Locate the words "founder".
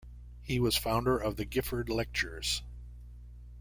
0.75-1.15